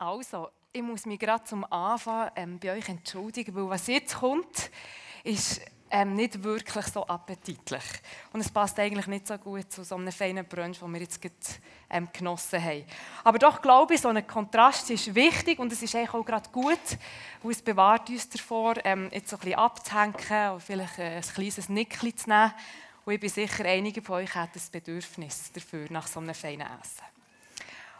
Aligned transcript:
Also, 0.00 0.48
ich 0.72 0.80
muss 0.80 1.04
mich 1.04 1.18
gerade 1.18 1.44
zum 1.44 1.70
Anfang 1.70 2.30
ähm, 2.34 2.58
bei 2.58 2.72
euch 2.72 2.88
entschuldigen, 2.88 3.54
weil 3.54 3.68
was 3.68 3.86
jetzt 3.86 4.14
kommt, 4.14 4.70
ist 5.24 5.60
ähm, 5.90 6.14
nicht 6.14 6.42
wirklich 6.42 6.86
so 6.86 7.06
appetitlich. 7.06 7.82
Und 8.32 8.40
es 8.40 8.50
passt 8.50 8.78
eigentlich 8.78 9.08
nicht 9.08 9.26
so 9.26 9.36
gut 9.36 9.70
zu 9.70 9.84
so 9.84 9.96
einem 9.96 10.10
feinen 10.10 10.46
Brunch, 10.46 10.78
den 10.78 10.90
wir 10.90 11.00
jetzt 11.02 11.20
gerade, 11.20 11.34
ähm, 11.90 12.08
genossen 12.14 12.64
haben. 12.64 12.84
Aber 13.24 13.38
doch 13.38 13.60
glaube 13.60 13.92
ich, 13.92 14.00
so 14.00 14.08
ein 14.08 14.26
Kontrast 14.26 14.88
ist 14.88 15.14
wichtig 15.14 15.58
und 15.58 15.70
es 15.70 15.82
ist 15.82 15.94
eigentlich 15.94 16.14
auch 16.14 16.24
gerade 16.24 16.48
gut, 16.48 16.78
weil 17.42 17.52
es 17.52 17.60
bewahrt 17.60 18.08
uns 18.08 18.26
davor, 18.30 18.76
ähm, 18.82 19.10
jetzt 19.12 19.28
so 19.28 19.36
ein 19.36 19.40
bisschen 19.40 19.58
abzuhängen 19.58 20.52
und 20.54 20.62
vielleicht 20.62 20.98
äh, 20.98 21.16
ein 21.16 21.22
kleines 21.22 21.68
Nickchen 21.68 22.16
zu 22.16 22.30
nehmen. 22.30 22.54
Und 23.04 23.12
ich 23.12 23.20
bin 23.20 23.28
sicher, 23.28 23.66
einige 23.66 24.00
von 24.00 24.16
euch 24.16 24.34
haben 24.34 24.50
das 24.54 24.70
Bedürfnis 24.70 25.52
dafür, 25.52 25.88
nach 25.90 26.06
so 26.06 26.20
einem 26.20 26.34
feinen 26.34 26.66
Essen. 26.80 27.04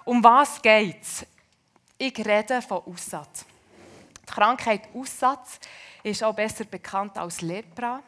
Um 0.06 0.24
was 0.24 0.62
geht 0.62 1.02
es? 1.02 1.26
Ich 2.02 2.18
rede 2.26 2.62
von 2.62 2.82
Aussatz. 2.86 3.44
Die 4.22 4.32
Krankheit 4.32 4.88
Aussatz 4.94 5.60
ist 6.02 6.24
auch 6.24 6.34
besser 6.34 6.64
bekannt 6.64 7.18
als 7.18 7.42
Lepra. 7.42 8.02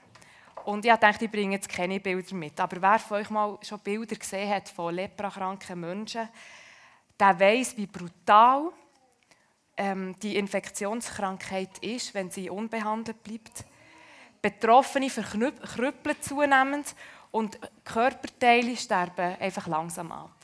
Und 0.65 0.87
ich 0.87 0.95
dachte, 0.95 1.27
ich 1.27 1.31
bringe 1.31 1.57
jetzt 1.57 1.69
keine 1.69 2.01
Bilder 2.01 2.35
mit. 2.35 2.59
Aber 2.59 2.81
wer 2.81 2.99
von 2.99 3.19
euch 3.19 3.29
mal 3.29 3.59
schon 3.61 3.81
Bilder 3.81 4.17
gesehen 4.17 4.49
hat 4.49 4.71
von 4.71 4.95
leprakranken 4.95 5.79
Menschen, 5.79 6.27
der 7.21 7.39
weiß, 7.39 7.77
wie 7.77 7.87
brutal 7.87 8.73
ähm, 9.77 10.19
die 10.23 10.39
Infektionskrankheit 10.39 11.77
ist, 11.81 12.15
wenn 12.15 12.31
sie 12.31 12.49
unbehandelt 12.49 13.23
bleibt. 13.23 13.67
Betroffene 14.41 15.11
verkrüppeln 15.11 16.17
zunehmend 16.23 16.95
und 17.31 17.59
Körperteile 17.85 18.75
sterben 18.75 19.37
einfach 19.39 19.67
langsam 19.67 20.13
ab. 20.13 20.42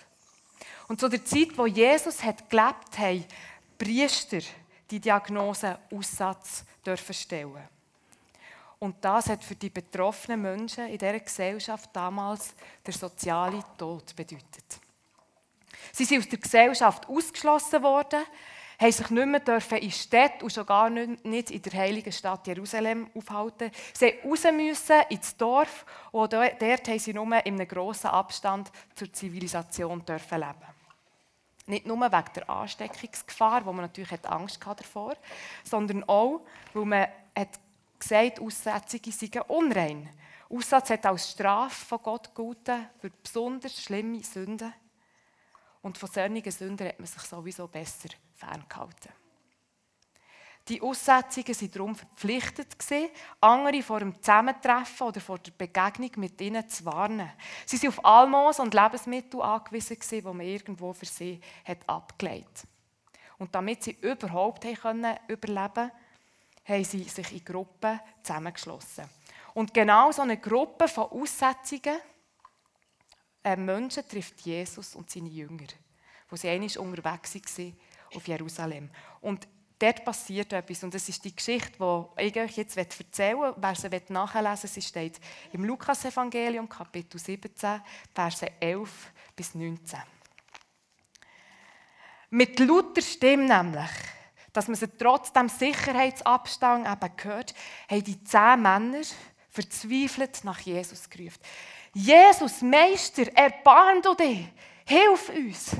Und 0.89 0.99
zu 0.99 1.09
der 1.09 1.25
Zeit, 1.25 1.57
wo 1.57 1.67
Jesus 1.67 2.23
hat 2.25 2.49
gelebt 2.49 2.99
haben 2.99 3.25
Priester 3.77 4.41
die 4.91 4.99
Diagnose 4.99 5.79
Aussatz 5.93 6.65
dürfen 6.85 7.15
stellen. 7.15 7.69
Und 8.79 8.97
das 9.05 9.29
hat 9.29 9.45
für 9.45 9.55
die 9.55 9.71
betroffenen 9.71 10.41
Menschen 10.41 10.87
in 10.87 10.99
dieser 10.99 11.21
Gesellschaft 11.21 11.91
damals 11.93 12.55
der 12.87 12.95
soziale 12.95 13.63
Tod 13.77 14.17
bedeutet. 14.17 14.81
Sie 15.93 16.05
sind 16.05 16.21
aus 16.21 16.29
der 16.29 16.39
Gesellschaft 16.39 17.09
ausgeschlossen 17.09 17.83
worden, 17.83 18.23
haben 18.81 18.93
sich 18.93 19.11
nicht 19.11 19.27
mehr 19.27 19.41
dürfen 19.41 19.79
in 19.79 19.91
Städte 19.91 20.45
und 20.45 20.53
schon 20.53 20.65
gar 20.65 20.89
nicht 20.89 21.51
in 21.51 21.63
der 21.63 21.73
heiligen 21.73 22.13
Stadt 22.13 22.47
Jerusalem 22.47 23.11
aufhalten. 23.15 23.73
Sie 23.93 24.15
mussten 24.23 24.61
raus 24.61 25.05
ins 25.09 25.37
Dorf 25.37 25.85
und 26.13 26.33
dort 26.33 26.63
haben 26.63 26.99
sie 26.99 27.13
nur 27.13 27.27
in 27.27 27.55
einem 27.55 27.69
grossen 27.69 28.09
Abstand 28.09 28.71
zur 28.95 29.13
Zivilisation 29.13 30.05
dürfen 30.05 30.39
leben. 30.39 30.78
Nicht 31.69 31.87
nur 31.87 32.01
wegen 32.01 32.33
der 32.35 32.51
Ansteckungsgefahr, 32.51 33.65
wo 33.65 33.73
man 33.73 33.83
natürlich 33.83 34.25
Angst 34.25 34.59
davor 34.65 35.11
hatte, 35.11 35.21
sondern 35.65 36.03
auch, 36.05 36.41
weil 36.73 36.85
man 36.85 37.07
hat 37.37 37.61
gesagt 37.99 38.41
Aussätzige 38.41 39.13
seien 39.13 39.43
unrein. 39.49 40.09
Aussatz 40.51 40.91
hat 40.91 41.05
als 41.05 41.31
Strafe 41.31 41.85
von 41.85 41.99
Gott 42.03 42.35
gegolten 42.35 42.89
für 42.99 43.11
besonders 43.11 43.83
schlimme 43.83 44.23
Sünden. 44.23 44.73
Und 45.83 45.99
von 45.99 46.09
solchen 46.09 46.51
Sünden 46.51 46.89
hat 46.89 46.99
man 46.99 47.07
sich 47.07 47.23
sowieso 47.23 47.69
besser 47.69 48.09
ferngehalten. 48.35 49.13
Die 50.69 50.83
Aussetzungen 50.83 51.49
waren 51.49 51.71
darum 51.71 51.95
verpflichtet, 51.97 52.77
andere 53.41 53.83
vor 53.83 54.01
dem 54.01 54.15
Zusammentreffen 54.21 55.07
oder 55.07 55.21
vor 55.21 55.39
der 55.39 55.53
Begegnung 55.53 56.11
mit 56.17 56.39
ihnen 56.43 56.69
zu 56.69 56.85
warnen. 56.85 57.31
Sie 57.65 57.81
waren 57.81 57.89
auf 57.89 58.05
Almosen 58.05 58.67
und 58.67 58.75
Lebensmittel 58.75 59.41
angewiesen, 59.41 59.97
die 60.11 60.23
man 60.23 60.41
irgendwo 60.41 60.93
für 60.93 61.07
sie 61.07 61.41
hat 61.65 61.89
abgelegt 61.89 62.67
Und 63.39 63.55
damit 63.55 63.83
sie 63.83 63.97
überhaupt 64.01 64.65
können 64.83 65.17
überleben 65.27 65.75
konnten, 65.75 65.91
haben 66.65 66.85
sie 66.85 67.05
sich 67.05 67.33
in 67.33 67.45
Gruppen 67.45 67.99
zusammengeschlossen. 68.23 69.09
Und 69.55 69.73
genau 69.73 70.13
so 70.13 70.21
eine 70.21 70.37
Gruppe 70.37 70.87
von 70.87 71.05
Aussetzungen, 71.05 71.99
äh, 73.43 73.57
Menschen 73.57 74.07
trifft 74.07 74.41
Jesus 74.43 74.95
und 74.95 75.09
seine 75.09 75.31
Jünger, 75.31 75.67
wo 76.29 76.37
sie 76.37 76.51
einmal 76.51 76.77
unterwegs 76.77 77.35
waren 77.35 77.77
auf 78.15 78.29
Jerusalem. 78.29 78.91
Und 79.23 79.49
dort 79.79 80.05
passiert 80.05 80.53
etwas. 80.53 80.83
Und 80.83 80.95
das 80.95 81.09
ist 81.09 81.25
die 81.25 81.35
Geschichte, 81.35 81.79
die 82.19 82.23
ich 82.23 82.37
euch 82.37 82.57
jetzt 82.57 82.77
erzählen 82.77 83.39
will. 83.39 83.55
Wer 83.57 83.75
sie 83.75 84.13
nachlesen 84.13 84.63
will, 84.63 84.71
sie 84.71 84.83
steht 84.83 85.21
im 85.53 85.65
Lukas-Evangelium, 85.65 86.69
Kapitel 86.69 87.19
17, 87.19 87.81
Verse 88.15 88.51
11 88.61 89.13
bis 89.37 89.55
19. 89.55 89.99
Mit 92.31 92.59
lauter 92.59 93.01
Stimme 93.01 93.45
nämlich, 93.45 93.91
dass 94.53 94.69
man 94.69 94.77
sie 94.77 94.89
trotz 94.89 95.33
dem 95.33 95.49
Sicherheitsabstand 95.49 96.87
eben 96.87 97.17
gehört, 97.17 97.55
haben 97.89 98.05
die 98.05 98.23
zehn 98.25 98.61
Männer 98.61 99.03
verzweifelt 99.49 100.45
nach 100.45 100.61
Jesus 100.61 101.09
gerufen. 101.09 101.41
Jesus, 101.95 102.61
Meister, 102.61 103.35
erbarm 103.35 104.03
du 104.03 104.15
dich, 104.15 104.47
hilf 104.85 105.31
uns. 105.31 105.71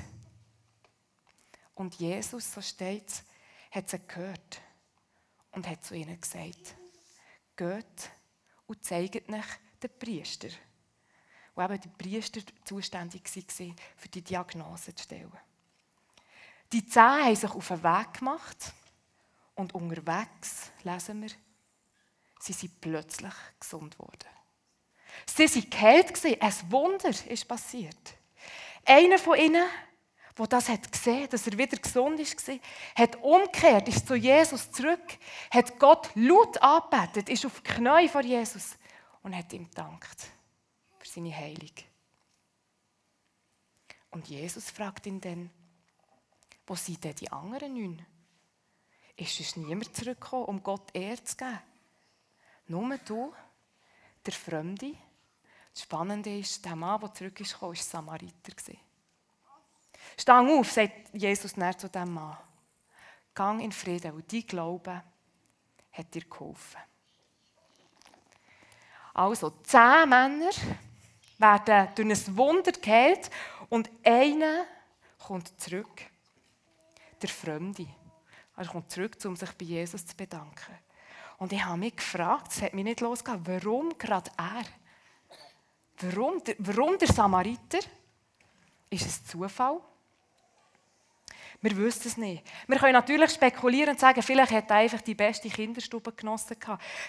Und 1.75 1.95
Jesus, 1.97 2.53
so 2.53 2.61
steht 2.61 3.09
es, 3.09 3.25
hat 3.71 3.89
sie 3.89 4.01
gehört 4.07 4.61
und 5.53 5.67
hat 5.69 5.85
zu 5.85 5.95
ihnen 5.95 6.21
gesagt, 6.21 6.77
geht 7.57 8.11
und 8.67 8.85
zeigt 8.85 9.29
euch 9.29 9.45
den 9.83 9.99
Priester, 9.99 10.49
wo 11.55 11.63
eben 11.63 11.81
die 11.81 11.89
Priester 11.89 12.41
zuständig 12.65 13.25
waren, 13.25 13.77
für 13.97 14.09
die 14.09 14.23
Diagnose 14.23 14.95
zu 14.95 15.05
stellen. 15.05 15.33
Die 16.73 16.87
Zehn 16.87 17.03
haben 17.03 17.37
sich 17.37 17.51
auf 17.51 17.69
den 17.69 17.83
Weg 17.83 18.15
gemacht 18.15 18.73
und 19.55 19.75
unterwegs, 19.75 20.71
lesen 20.83 21.23
wir, 21.23 21.31
sie 22.39 22.53
sind 22.53 22.81
plötzlich 22.81 23.33
gesund 23.59 23.99
worden. 23.99 24.29
Sie 25.27 25.45
waren 25.45 25.71
geheilt, 25.71 26.43
ein 26.43 26.71
Wunder 26.71 27.09
ist 27.09 27.49
passiert. 27.49 28.15
Einer 28.85 29.19
von 29.19 29.39
ihnen 29.39 29.67
wo 30.39 30.47
das 30.47 30.69
hat 30.69 30.91
gesehen, 30.91 31.29
dass 31.29 31.47
er 31.47 31.59
wieder 31.59 31.77
gesund 31.77 32.21
ist, 32.21 32.49
hat 32.95 33.17
umgekehrt, 33.23 33.89
ist 33.89 34.07
zu 34.07 34.15
Jesus 34.15 34.71
zurück, 34.71 35.19
hat 35.51 35.79
Gott 35.79 36.11
laut 36.15 36.61
angebetet, 36.63 37.29
ist 37.29 37.45
auf 37.45 37.61
die 37.61 37.71
Knie 37.73 38.09
vor 38.09 38.23
Jesus 38.23 38.77
und 39.23 39.37
hat 39.37 39.53
ihm 39.53 39.69
gedankt 39.69 40.31
für 40.99 41.09
seine 41.09 41.35
Heilung. 41.35 41.73
Und 44.11 44.29
Jesus 44.29 44.71
fragt 44.71 45.07
ihn 45.07 45.21
dann, 45.21 45.51
wo 46.67 46.75
sind 46.75 47.03
denn 47.03 47.15
die 47.15 47.31
anderen 47.31 47.75
neun? 47.75 48.07
Ist 49.17 49.41
es 49.41 49.57
niemand 49.57 49.97
zurückgekommen, 49.97 50.45
um 50.45 50.63
Gott 50.63 50.95
Ehre 50.95 51.23
zu 51.25 51.37
geben? 51.37 51.59
Nur 52.69 52.97
du, 52.99 53.35
der 54.25 54.33
Fremde. 54.33 54.95
Das 55.73 55.83
Spannende 55.83 56.39
ist, 56.39 56.65
der 56.65 56.77
Mann, 56.77 57.01
der 57.01 57.15
zurückgekommen 57.15 57.73
ist, 57.73 57.93
war 57.93 58.03
Samariter. 58.03 58.53
Stang 60.21 60.51
auf, 60.51 60.73
sagt 60.73 61.15
Jesus 61.15 61.55
zu 61.55 61.89
dem 61.89 62.13
Mann. 62.13 62.37
Gang 63.35 63.63
in 63.63 63.71
Frieden, 63.71 64.13
und 64.13 64.33
dein 64.33 64.47
Glaube 64.47 65.03
hat 65.93 66.15
dir 66.15 66.25
geholfen. 66.25 66.81
Also, 69.15 69.51
zehn 69.63 70.09
Männer 70.09 70.51
werden 71.39 71.89
durch 71.95 72.29
ein 72.29 72.37
Wunder 72.37 72.73
geheilt 72.73 73.31
und 73.69 73.89
einer 74.05 74.65
kommt 75.19 75.61
zurück. 75.61 76.03
Der 77.23 77.29
Fremde. 77.29 77.87
Er 78.57 78.67
kommt 78.67 78.91
zurück, 78.91 79.17
um 79.25 79.37
sich 79.37 79.53
bei 79.53 79.67
Jesus 79.67 80.05
zu 80.05 80.17
bedanken. 80.17 80.79
Und 81.39 81.53
ich 81.53 81.65
habe 81.65 81.79
mich 81.79 81.95
gefragt, 81.95 82.51
es 82.51 82.63
hat 82.63 82.75
mich 82.75 82.85
nicht 82.85 83.01
losgegangen, 83.01 83.47
warum 83.47 83.97
gerade 83.97 84.31
er? 84.37 84.65
Warum, 86.01 86.43
warum 86.59 86.99
der 86.99 87.09
Samariter? 87.09 87.79
Ist 88.91 89.07
es 89.07 89.25
Zufall? 89.25 89.81
Wir 91.61 91.77
wissen 91.77 92.07
es 92.07 92.17
nicht. 92.17 92.45
Wir 92.69 92.79
können 92.79 92.93
natürlich 92.93 93.33
spekulieren 93.33 93.91
und 93.91 93.99
sagen, 93.99 94.23
vielleicht 94.23 94.53
hat 94.53 94.71
er 94.71 94.77
einfach 94.77 95.01
die 95.01 95.17
beste 95.17 95.49
Kinderstube 95.49 96.13
genossen. 96.13 96.57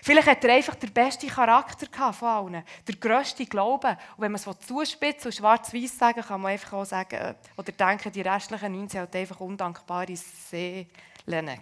Vielleicht 0.01 0.28
hat 0.28 0.44
er 0.44 0.56
einfach 0.56 0.74
den 0.74 0.92
besten 0.92 1.30
Charakter 1.30 2.13
von 2.13 2.28
allen. 2.28 2.63
Der 2.88 2.96
grösste 2.96 3.46
Glauben. 3.46 3.92
Und 3.92 4.24
wenn 4.24 4.31
man 4.31 4.42
es 4.42 4.48
zuspitzt 4.66 5.28
und 5.28 5.36
schwarz-weiß 5.36 6.00
sagen 6.00 6.24
kann 6.24 6.42
man 6.42 6.54
einfach 6.54 6.74
auch 6.74 6.86
sagen, 6.86 7.16
äh, 7.16 7.36
oder 7.57 7.72
denken, 7.72 8.12
die 8.12 8.22
restlichen 8.22 8.72
19 8.72 9.01
waren 9.01 9.13
einfach 9.13 9.40
undankbare 9.40 10.16
Seelen. 10.16 10.88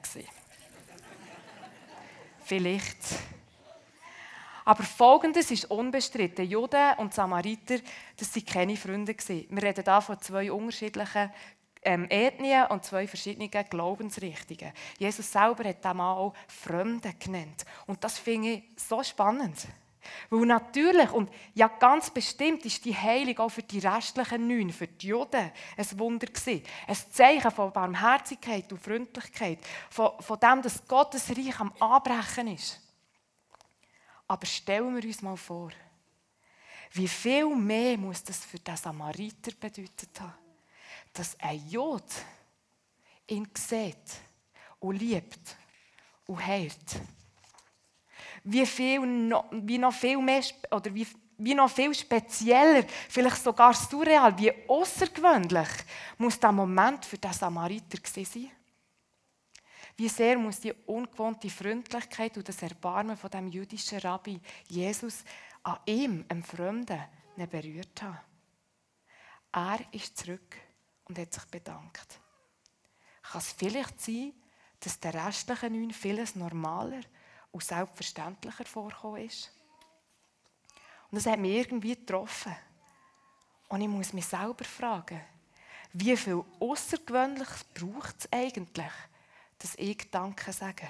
vielleicht. 2.45 2.97
Aber 4.63 4.83
Folgendes 4.83 5.51
ist 5.51 5.71
unbestritten. 5.71 6.45
Juden 6.45 6.93
und 6.97 7.13
Samariter, 7.13 7.77
das 8.17 8.35
waren 8.35 8.45
keine 8.45 8.75
Freunde. 8.75 9.15
Wir 9.17 9.63
reden 9.63 9.83
hier 9.83 10.01
von 10.01 10.19
zwei 10.19 10.51
unterschiedlichen 10.51 11.31
ähm, 11.87 12.05
Ethnien 12.09 12.65
und 12.67 12.83
zwei 12.83 13.07
verschiedene 13.07 13.47
Glaubensrichtungen. 13.47 14.73
Jesus 14.99 15.31
selber 15.31 15.63
hat 15.63 15.83
den 15.83 15.95
Mann 15.95 16.17
auch 16.17 16.33
Fremde 16.47 17.13
genannt. 17.17 17.65
Und 17.85 18.03
das 18.03 18.19
finde 18.19 18.49
ich 18.49 18.63
so 18.75 19.01
spannend. 19.01 19.55
Weil 20.29 20.45
natürlich 20.45 21.09
und 21.11 21.29
ja 21.53 21.69
ganz 21.69 22.09
bestimmt 22.09 22.65
ist 22.65 22.83
die 22.83 22.95
Heilung 22.95 23.39
auch 23.39 23.49
für 23.49 23.63
die 23.63 23.79
restlichen 23.79 24.47
neun, 24.47 24.69
für 24.71 24.87
die 24.87 25.07
Juden, 25.07 25.51
ein 25.77 25.99
Wunder 25.99 26.27
gewesen. 26.27 26.63
Ein 26.87 26.97
Zeichen 27.09 27.51
von 27.51 27.71
Barmherzigkeit 27.71 28.69
und 28.71 28.81
Freundlichkeit, 28.81 29.59
von, 29.89 30.11
von 30.19 30.39
dem, 30.39 30.61
dass 30.61 30.85
Gottes 30.85 31.29
Reich 31.29 31.57
am 31.59 31.71
Anbrechen 31.79 32.47
ist. 32.49 32.81
Aber 34.27 34.45
stellen 34.45 34.93
wir 34.93 35.03
uns 35.05 35.21
mal 35.21 35.37
vor, 35.37 35.71
wie 36.91 37.07
viel 37.07 37.55
mehr 37.55 37.97
muss 37.97 38.23
das 38.23 38.43
für 38.43 38.59
den 38.59 38.75
Samariter 38.75 39.51
bedeutet 39.57 40.19
haben, 40.19 40.33
dass 41.13 41.39
ein 41.39 41.67
Jod 41.69 42.05
ihn 43.27 43.47
sieht 43.55 44.21
und 44.79 44.97
liebt 44.97 45.57
und 46.25 46.45
heilt 46.45 47.01
wie, 48.49 48.65
viel 48.65 48.99
noch, 49.05 49.45
wie 49.51 49.77
noch 49.77 49.93
viel 49.93 50.17
mehr 50.21 50.43
oder 50.71 50.93
wie, 50.93 51.07
wie 51.37 51.53
noch 51.53 51.69
viel 51.69 51.93
spezieller, 51.93 52.83
vielleicht 53.09 53.43
sogar 53.43 53.73
surreal, 53.73 54.37
wie 54.37 54.53
außergewöhnlich 54.67 55.67
muss 56.17 56.39
der 56.39 56.51
Moment 56.51 57.05
für 57.05 57.17
den 57.17 57.33
Samariter 57.33 57.99
sein? 58.05 58.51
Wie 59.97 60.09
sehr 60.09 60.37
muss 60.37 60.59
die 60.59 60.73
ungewohnte 60.85 61.49
Freundlichkeit 61.49 62.37
und 62.37 62.47
das 62.47 62.61
Erbarmen 62.61 63.17
von 63.17 63.31
dem 63.31 63.47
jüdischen 63.47 63.99
Rabbi 63.99 64.39
Jesus 64.67 65.23
an 65.63 65.79
ihm, 65.85 66.23
einem 66.29 66.43
Fremden, 66.43 67.01
berührt 67.49 68.01
haben? 68.01 68.19
Er 69.51 69.79
ist 69.91 70.17
zurück 70.17 70.55
und 71.07 71.17
hat 71.17 71.33
sich 71.33 71.45
bedankt. 71.45 72.19
Kann 73.21 73.41
es 73.41 73.51
vielleicht 73.51 73.99
sein, 74.01 74.33
dass 74.79 74.99
der 74.99 75.13
restlichen 75.25 75.73
neun 75.73 75.91
vieles 75.91 76.35
normaler 76.35 77.01
und 77.51 77.63
selbstverständlicher 77.63 78.65
vorkommen 78.65 79.23
ist. 79.23 79.51
Und 81.09 81.17
das 81.17 81.25
hat 81.25 81.39
mich 81.39 81.55
irgendwie 81.55 81.95
getroffen. 81.95 82.55
Und 83.69 83.81
ich 83.81 83.87
muss 83.87 84.13
mich 84.13 84.25
selber 84.25 84.63
fragen, 84.63 85.21
wie 85.93 86.15
viel 86.15 86.43
Außergewöhnliches 86.59 87.63
braucht 87.73 88.15
es 88.19 88.31
eigentlich, 88.31 88.91
dass 89.57 89.75
ich 89.75 90.09
Danke 90.11 90.53
sage? 90.53 90.87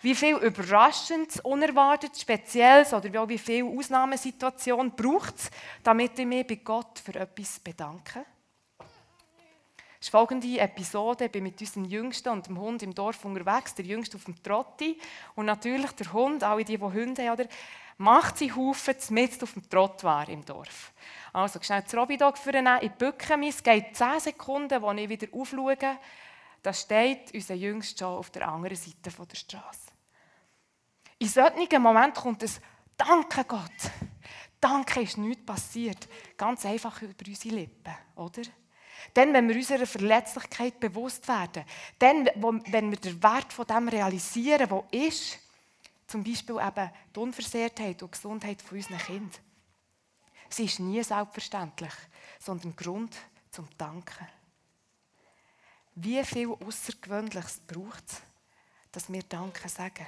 Wie 0.00 0.16
viel 0.16 0.36
Überraschendes, 0.36 1.38
Unerwartetes, 1.40 2.22
Spezielles 2.22 2.92
oder 2.92 3.28
wie 3.28 3.38
viel 3.38 3.64
Ausnahmesituation 3.64 4.90
braucht 4.96 5.36
es, 5.36 5.50
damit 5.84 6.18
ich 6.18 6.26
mich 6.26 6.46
bei 6.46 6.56
Gott 6.56 6.98
für 6.98 7.14
etwas 7.14 7.60
bedanke? 7.60 8.24
Ist 10.02 10.10
folgende 10.10 10.58
Episode. 10.58 11.26
Ich 11.26 11.32
bin 11.32 11.44
mit 11.44 11.60
unserem 11.60 11.84
Jüngsten 11.84 12.28
und 12.30 12.48
dem 12.48 12.58
Hund 12.58 12.82
im 12.82 12.94
Dorf 12.94 13.24
unterwegs. 13.24 13.74
Der 13.74 13.84
Jüngste 13.84 14.16
auf 14.16 14.24
dem 14.24 14.42
Trotti. 14.42 14.98
Und 15.36 15.46
natürlich 15.46 15.92
der 15.92 16.12
Hund, 16.12 16.42
alle 16.42 16.64
die, 16.64 16.76
die 16.76 16.82
Hunde 16.82 17.28
haben, 17.28 17.40
oder, 17.40 17.48
macht 17.98 18.38
sie 18.38 18.52
Haufen 18.52 18.96
mit 19.10 19.40
auf 19.40 19.52
dem 19.52 19.68
Trott 19.68 20.02
war 20.02 20.28
im 20.28 20.44
Dorf. 20.44 20.92
Also 21.32 21.62
schnell 21.62 21.82
das 21.82 21.94
Robidog 21.94 22.36
vornehmen, 22.36 22.78
ich 22.82 22.90
bücke 22.90 23.36
mich, 23.36 23.54
es 23.54 23.62
geht 23.62 23.96
10 23.96 24.18
Sekunden, 24.18 24.82
als 24.82 25.00
ich 25.00 25.08
wieder 25.08 25.28
aufschaue. 25.32 25.76
Da 26.62 26.72
steht 26.72 27.32
unser 27.32 27.54
Jüngster 27.54 27.98
schon 27.98 28.18
auf 28.18 28.30
der 28.30 28.48
anderen 28.48 28.76
Seite 28.76 29.10
der 29.10 29.36
Straße. 29.36 29.92
In 31.18 31.28
solchen 31.28 31.82
Momenten 31.82 32.22
kommt 32.22 32.42
es 32.42 32.60
Danke 32.96 33.44
Gott. 33.44 33.90
Danke 34.60 35.02
ist 35.02 35.18
nichts 35.18 35.46
passiert. 35.46 36.08
Ganz 36.36 36.64
einfach 36.66 37.00
über 37.02 37.14
unsere 37.26 37.54
Lippen, 37.54 37.94
oder? 38.16 38.42
Dann, 39.14 39.32
wenn 39.32 39.48
wir 39.48 39.56
unserer 39.56 39.86
Verletzlichkeit 39.86 40.80
bewusst 40.80 41.26
werden, 41.28 41.64
dann, 41.98 42.26
wenn 42.66 42.90
wir 42.90 42.98
den 42.98 43.22
Wert 43.22 43.52
von 43.52 43.66
dem 43.66 43.88
realisieren, 43.88 44.70
wo 44.70 44.84
ist, 44.90 45.38
zum 46.06 46.22
Beispiel 46.22 46.56
eben 46.56 46.90
die 47.14 47.20
Unversehrtheit 47.20 48.02
und 48.02 48.12
Gesundheit 48.12 48.60
von 48.60 48.78
unseren 48.78 48.98
Kindern. 48.98 49.40
Sie 50.48 50.64
ist 50.64 50.80
nie 50.80 51.02
selbstverständlich, 51.02 51.94
sondern 52.38 52.76
Grund 52.76 53.16
zum 53.50 53.66
Danken. 53.78 54.28
Wie 55.94 56.22
viel 56.24 56.48
Außergewöhnliches 56.48 57.60
braucht 57.66 58.04
es, 58.06 58.20
dass 58.92 59.12
wir 59.12 59.22
Danke 59.22 59.68
sagen? 59.68 60.06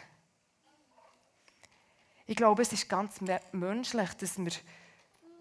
Ich 2.26 2.36
glaube, 2.36 2.62
es 2.62 2.72
ist 2.72 2.88
ganz 2.88 3.20
menschlich, 3.52 4.14
dass 4.14 4.38
wir 4.38 4.52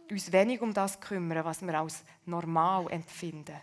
uns 0.09 0.31
wenig 0.31 0.61
um 0.61 0.73
das 0.73 0.99
kümmern, 0.99 1.45
was 1.45 1.61
wir 1.61 1.79
als 1.79 2.03
normal 2.25 2.91
empfinden. 2.91 3.59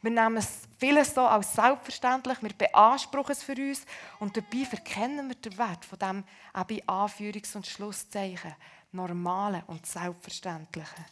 Wir 0.00 0.10
nehmen 0.10 0.36
es 0.36 0.68
vieles 0.78 1.14
so 1.14 1.22
als 1.22 1.54
selbstverständlich, 1.54 2.42
wir 2.42 2.52
beanspruchen 2.52 3.32
es 3.32 3.42
für 3.42 3.54
uns 3.54 3.84
und 4.18 4.36
dabei 4.36 4.64
verkennen 4.64 5.28
wir 5.28 5.36
den 5.36 5.56
Wert 5.58 5.84
von 5.84 5.98
dem 5.98 6.24
eben 6.56 6.88
Anführungs- 6.88 7.56
und 7.56 7.66
Schlusszeichen, 7.66 8.54
normalen 8.92 9.62
und 9.66 9.86
selbstverständlichen. 9.86 11.04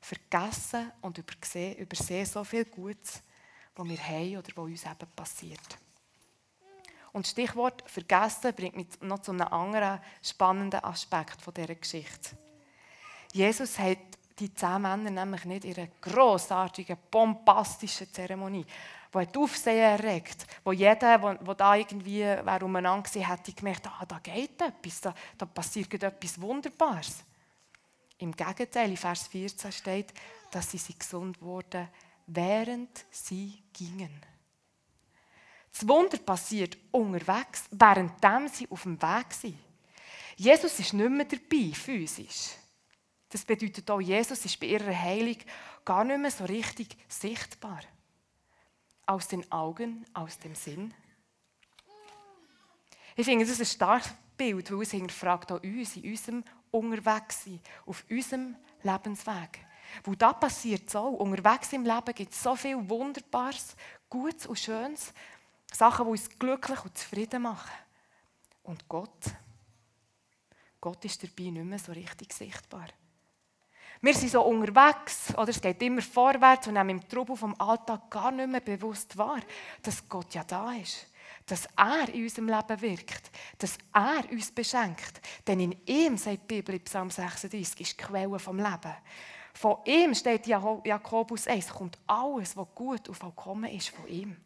Vergessen 0.00 0.92
und 1.00 1.16
übersehen, 1.16 1.76
übersehen 1.76 2.26
so 2.26 2.44
viel 2.44 2.66
Gutes, 2.66 3.22
was 3.74 3.88
wir 3.88 3.98
haben 3.98 4.36
oder 4.36 4.48
was 4.54 4.64
uns 4.64 4.84
eben 4.84 5.10
passiert. 5.16 5.78
Und 7.12 7.26
Stichwort 7.26 7.88
vergessen 7.88 8.52
bringt 8.54 8.76
mich 8.76 8.86
noch 9.00 9.20
zu 9.20 9.30
einem 9.30 9.48
anderen 9.48 10.00
spannenden 10.22 10.82
Aspekt 10.84 11.38
dieser 11.56 11.74
Geschichte. 11.74 12.36
Jesus 13.32 13.78
hat 13.78 13.98
die 14.38 14.52
zehn 14.52 14.82
Männer 14.82 15.10
nämlich 15.10 15.44
nicht 15.44 15.64
in 15.64 15.76
einer 15.76 15.88
grossartigen, 16.00 16.96
bombastischen 17.10 18.12
Zeremonie, 18.12 18.66
die 19.12 19.18
hat 19.18 19.36
Aufsehen 19.36 19.78
erregt, 19.78 20.46
wo 20.64 20.72
jeder, 20.72 21.18
der 21.18 21.54
da 21.54 21.76
irgendwie 21.76 22.22
wer 22.22 22.62
umeinander 22.62 23.08
war, 23.14 23.28
hätte 23.28 23.52
gemerkt, 23.52 23.86
ah, 23.86 24.04
da 24.06 24.18
geht 24.18 24.60
etwas, 24.60 25.00
da, 25.00 25.14
da 25.38 25.46
passiert 25.46 26.02
etwas 26.02 26.40
Wunderbares. 26.40 27.22
Im 28.18 28.32
Gegenteil, 28.32 28.90
in 28.90 28.96
Vers 28.96 29.28
14 29.28 29.70
steht, 29.70 30.12
dass 30.50 30.70
sie 30.70 30.98
gesund 30.98 31.40
wurden, 31.40 31.88
während 32.26 33.04
sie 33.10 33.62
gingen. 33.72 34.20
Das 35.72 35.86
Wunder 35.86 36.18
passiert 36.18 36.76
unterwegs, 36.92 37.64
während 37.70 38.12
sie 38.52 38.68
auf 38.70 38.82
dem 38.82 39.00
Weg 39.00 39.32
sind. 39.32 39.58
Jesus 40.36 40.78
ist 40.78 40.92
nicht 40.92 41.10
mehr 41.10 41.24
dabei, 41.24 41.72
physisch. 41.72 42.50
Das 43.34 43.44
bedeutet 43.44 43.90
auch, 43.90 44.00
Jesus 44.00 44.44
ist 44.44 44.60
bei 44.60 44.66
ihrer 44.66 44.96
Heilung 44.96 45.38
gar 45.84 46.04
nicht 46.04 46.20
mehr 46.20 46.30
so 46.30 46.44
richtig 46.44 46.96
sichtbar. 47.08 47.80
Aus 49.06 49.26
den 49.26 49.50
Augen, 49.50 50.06
aus 50.14 50.38
dem 50.38 50.54
Sinn. 50.54 50.94
Ich 53.16 53.24
finde, 53.24 53.44
das 53.44 53.54
ist 53.54 53.60
ein 53.60 53.74
starkes 53.74 54.14
Bild, 54.36 54.70
weil 54.70 54.82
es 54.82 54.92
hinterfragt 54.92 55.50
auch 55.50 55.60
uns 55.64 55.96
in 55.96 56.10
unserem 56.12 56.44
Unterwegssein, 56.70 57.58
auf 57.86 58.04
unserem 58.08 58.54
Lebensweg. 58.84 59.66
Wo 60.04 60.14
da 60.14 60.32
passiert 60.32 60.88
so, 60.88 61.04
unterwegs 61.04 61.72
im 61.72 61.84
Leben 61.84 62.14
gibt 62.14 62.32
es 62.32 62.40
so 62.40 62.54
viel 62.54 62.88
Wunderbares, 62.88 63.74
Gutes 64.08 64.46
und 64.46 64.60
Schönes, 64.60 65.12
Sachen, 65.72 66.04
die 66.04 66.10
uns 66.12 66.38
glücklich 66.38 66.84
und 66.84 66.96
zufrieden 66.96 67.42
machen. 67.42 67.72
Und 68.62 68.88
Gott, 68.88 69.24
Gott 70.80 71.04
ist 71.04 71.20
dabei 71.20 71.50
nicht 71.50 71.64
mehr 71.64 71.80
so 71.80 71.90
richtig 71.90 72.32
sichtbar. 72.32 72.86
Wir 74.04 74.12
sind 74.12 74.32
so 74.32 74.42
unterwegs, 74.42 75.32
oder 75.34 75.48
es 75.48 75.58
geht 75.58 75.80
immer 75.80 76.02
vorwärts 76.02 76.66
und 76.66 76.74
nehmen 76.74 76.90
im 76.90 77.08
Trubel 77.08 77.34
vom 77.36 77.58
Alltag 77.58 78.10
gar 78.10 78.30
nicht 78.32 78.50
mehr 78.50 78.60
bewusst 78.60 79.16
wahr, 79.16 79.40
dass 79.82 80.06
Gott 80.06 80.34
ja 80.34 80.44
da 80.44 80.74
ist. 80.74 81.06
Dass 81.46 81.66
er 81.74 82.10
in 82.12 82.24
unserem 82.24 82.48
Leben 82.48 82.82
wirkt. 82.82 83.30
Dass 83.56 83.78
er 83.94 84.30
uns 84.30 84.52
beschenkt. 84.52 85.22
Denn 85.46 85.58
in 85.58 85.74
ihm, 85.86 86.18
sagt 86.18 86.42
die 86.42 86.56
Bibel 86.56 86.74
in 86.74 86.84
Psalm 86.84 87.08
36, 87.08 87.80
ist 87.80 87.98
die 87.98 88.04
Quelle 88.04 88.38
vom 88.38 88.58
Leben. 88.58 88.94
Von 89.54 89.78
ihm 89.86 90.14
steht 90.14 90.46
Jakobus 90.48 91.46
1, 91.46 91.70
kommt 91.70 91.98
alles, 92.06 92.54
was 92.58 92.74
gut 92.74 93.08
und 93.08 93.14
vollkommen 93.14 93.70
ist, 93.70 93.88
von 93.88 94.06
ihm. 94.06 94.36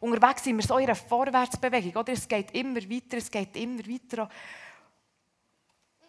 Unterwegs 0.00 0.44
sind 0.44 0.56
wir 0.56 0.64
so 0.64 0.78
in 0.78 0.84
einer 0.84 0.94
Vorwärtsbewegung. 0.94 1.94
Oder? 1.94 2.14
Es 2.14 2.26
geht 2.26 2.52
immer 2.52 2.80
weiter, 2.80 3.18
es 3.18 3.30
geht 3.30 3.54
immer 3.54 3.86
weiter. 3.86 4.30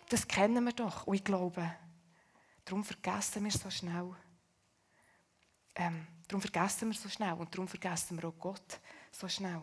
Das 0.08 0.26
kennen 0.26 0.64
wir 0.64 0.72
doch. 0.72 1.08
Und 1.08 1.16
ich 1.16 1.26
glaube, 1.26 1.76
Darum 2.66 2.84
vergessen 2.84 3.44
wir 3.44 3.52
so 3.52 3.70
schnell. 3.70 4.16
Ähm, 5.76 6.08
darum 6.28 6.42
vergessen 6.42 6.90
wir 6.90 6.98
so 6.98 7.10
schnell 7.10 7.34
und 7.34 7.54
darum 7.54 7.68
vergessen 7.68 8.22
wir 8.22 8.30
auch 8.30 8.38
Gott 8.40 8.80
so 9.12 9.28
schnell. 9.28 9.62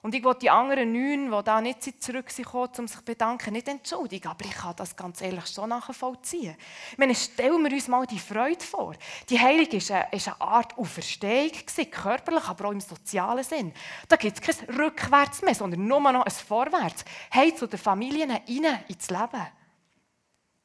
Und 0.00 0.14
ich 0.14 0.22
wollte 0.22 0.40
die 0.40 0.50
anderen 0.50 0.92
neun, 0.92 1.30
die 1.30 1.44
da 1.44 1.60
nicht 1.60 2.02
zurückgekommen 2.02 2.70
um 2.78 2.86
sich 2.86 2.98
zu 2.98 3.04
bedanken, 3.04 3.52
nicht 3.52 3.66
entschuldigen, 3.66 4.28
aber 4.28 4.44
ich 4.44 4.52
kann 4.52 4.76
das 4.76 4.94
ganz 4.94 5.20
ehrlich 5.20 5.46
schon 5.46 5.70
nachvollziehen. 5.70 6.56
Ich 6.92 6.98
meine, 6.98 7.14
stellen 7.14 7.62
wir 7.64 7.72
uns 7.72 7.88
mal 7.88 8.06
die 8.06 8.18
Freude 8.18 8.64
vor. 8.64 8.94
Die 9.28 9.38
Heilung 9.38 9.66
war 9.66 9.96
eine, 9.96 10.08
eine 10.12 10.40
Art 10.40 10.78
Auferstehung, 10.78 11.50
körperlich, 11.90 12.44
aber 12.44 12.66
auch 12.66 12.72
im 12.72 12.80
sozialen 12.80 13.42
Sinn. 13.42 13.72
Da 14.08 14.16
gibt 14.16 14.38
es 14.38 14.58
kein 14.58 14.76
Rückwärts 14.76 15.42
mehr, 15.42 15.54
sondern 15.54 15.86
nur 15.86 16.00
noch 16.00 16.24
ein 16.24 16.30
Vorwärts. 16.30 17.04
Hey, 17.30 17.54
zu 17.54 17.66
den 17.66 17.78
Familien 17.78 18.30
rein 18.30 18.84
ins 18.86 19.10
Leben. 19.10 19.57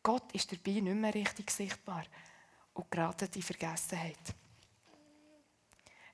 Gott 0.04 0.34
ist 0.34 0.52
dabei 0.52 0.82
nicht 0.82 0.96
mehr 0.96 1.14
richtig 1.14 1.50
sichtbar 1.50 2.04
und 2.74 2.92
gerade 2.92 3.30
die 3.30 3.42
Vergessenheit. 3.42 4.36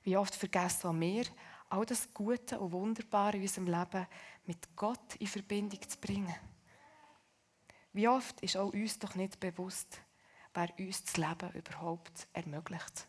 Wie 0.04 0.16
oft 0.16 0.34
vergessen 0.34 0.86
auch 0.86 1.00
wir, 1.00 1.24
all 1.68 1.84
das 1.84 2.14
Gute 2.14 2.58
und 2.60 2.72
Wunderbare 2.72 3.36
in 3.36 3.42
unserem 3.42 3.66
Leben 3.66 4.06
mit 4.46 4.76
Gott 4.76 5.16
in 5.18 5.26
Verbindung 5.26 5.80
zu 5.88 5.98
bringen. 5.98 6.34
Wie 7.92 8.08
oft 8.08 8.40
ist 8.40 8.56
auch 8.56 8.72
uns 8.72 8.98
doch 8.98 9.16
nicht 9.16 9.40
bewusst, 9.40 10.00
wer 10.54 10.68
uns 10.78 11.04
das 11.04 11.16
Leben 11.16 11.52
überhaupt 11.52 12.28
ermöglicht. 12.32 13.08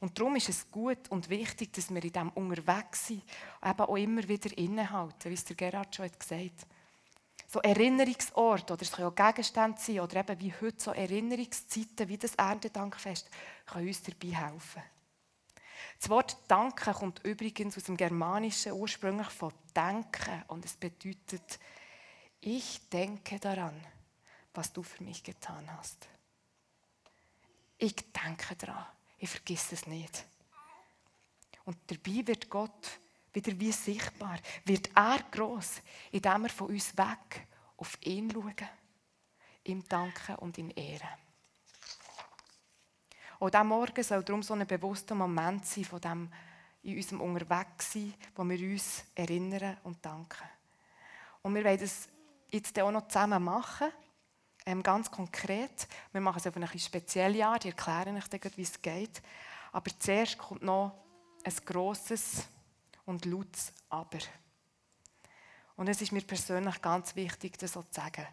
Und 0.00 0.18
darum 0.18 0.36
ist 0.36 0.48
es 0.48 0.70
gut 0.70 1.10
und 1.10 1.28
wichtig, 1.28 1.74
dass 1.74 1.90
wir 1.90 2.02
in 2.02 2.12
diesem 2.12 2.30
Unterwegssein 2.30 3.22
eben 3.62 3.80
auch 3.80 3.96
immer 3.96 4.26
wieder 4.26 4.56
innehalten, 4.56 5.30
wie 5.30 5.34
es 5.34 5.44
der 5.44 5.56
Gerhard 5.56 5.94
schon 5.94 6.10
gesagt 6.10 6.30
hat. 6.32 6.66
So 7.52 7.58
Erinnerungsorte, 7.62 8.74
oder 8.74 8.82
es 8.82 8.92
können 8.92 9.08
auch 9.08 9.14
Gegenstände 9.14 9.76
sein, 9.80 9.98
oder 9.98 10.20
eben 10.20 10.38
wie 10.38 10.54
heute 10.60 10.80
so 10.80 10.92
Erinnerungszeiten, 10.92 12.08
wie 12.08 12.16
das 12.16 12.36
Erntedankfest, 12.36 13.28
können 13.66 13.88
uns 13.88 14.02
dabei 14.04 14.36
helfen. 14.36 14.82
Das 15.98 16.08
Wort 16.10 16.36
Danken 16.46 16.94
kommt 16.94 17.24
übrigens 17.24 17.76
aus 17.76 17.82
dem 17.82 17.96
Germanischen 17.96 18.70
ursprünglich 18.70 19.26
von 19.30 19.52
Denken 19.74 20.44
und 20.46 20.64
es 20.64 20.76
bedeutet, 20.76 21.58
ich 22.40 22.88
denke 22.88 23.40
daran, 23.40 23.84
was 24.54 24.72
du 24.72 24.84
für 24.84 25.02
mich 25.02 25.24
getan 25.24 25.68
hast. 25.76 26.06
Ich 27.78 27.96
denke 28.12 28.54
daran. 28.54 28.86
Ich 29.18 29.28
vergesse 29.28 29.74
es 29.74 29.88
nicht. 29.88 30.24
Und 31.64 31.76
dabei 31.88 32.26
wird 32.28 32.48
Gott 32.48 33.00
wieder 33.32 33.58
wie 33.58 33.72
sichtbar, 33.72 34.38
wird 34.64 34.90
er 34.94 35.18
groß, 35.30 35.82
indem 36.12 36.44
er 36.44 36.50
von 36.50 36.68
uns 36.68 36.96
weg 36.96 37.46
auf 37.76 37.96
ihn 38.02 38.30
schauen, 38.30 38.54
ihm 39.64 39.84
danken 39.88 40.34
und 40.36 40.58
ihn 40.58 40.70
ehren. 40.70 41.08
Auch 43.38 43.48
dieser 43.48 43.64
Morgen 43.64 44.02
soll 44.02 44.22
darum 44.22 44.42
so 44.42 44.52
ein 44.54 44.66
bewusster 44.66 45.14
Moment 45.14 45.64
sein 45.64 45.84
von 45.84 46.00
dem 46.00 46.32
in 46.82 46.96
unserem 46.96 47.20
Unterwegssein, 47.20 48.14
wo 48.34 48.44
wir 48.44 48.58
uns 48.70 49.04
erinnern 49.14 49.78
und 49.84 50.04
danken. 50.04 50.48
Und 51.42 51.54
wir 51.54 51.64
wollen 51.64 51.78
das 51.78 52.08
jetzt 52.50 52.78
auch 52.78 52.90
noch 52.90 53.08
zusammen 53.08 53.42
machen. 53.42 53.88
Ähm, 54.66 54.82
ganz 54.82 55.10
konkret. 55.10 55.88
Wir 56.12 56.20
machen 56.20 56.38
es 56.38 56.46
auf 56.46 56.56
ein 56.56 56.78
spezielles 56.78 57.38
Jahr, 57.38 57.58
die 57.58 57.68
erklären 57.68 58.16
euch 58.16 58.56
wie 58.56 58.62
es 58.62 58.80
geht. 58.80 59.22
Aber 59.72 59.90
zuerst 59.98 60.36
kommt 60.36 60.62
noch 60.62 60.92
ein 61.44 61.54
grosses 61.64 62.46
und 63.10 63.24
lautes 63.24 63.72
Aber. 63.88 64.18
Und 65.76 65.88
es 65.88 66.00
ist 66.00 66.12
mir 66.12 66.22
persönlich 66.22 66.80
ganz 66.80 67.14
wichtig, 67.16 67.58
das 67.58 67.72
so 67.72 67.82
zu 67.82 67.92
sagen. 67.92 68.26